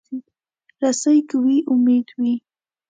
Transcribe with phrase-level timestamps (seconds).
[0.81, 2.33] رسۍ که وي، امید وي.